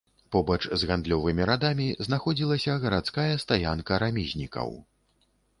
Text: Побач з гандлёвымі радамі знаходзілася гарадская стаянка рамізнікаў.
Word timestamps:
Побач 0.35 0.63
з 0.83 0.87
гандлёвымі 0.91 1.45
радамі 1.49 1.87
знаходзілася 2.07 2.79
гарадская 2.87 3.29
стаянка 3.45 4.03
рамізнікаў. 4.07 4.69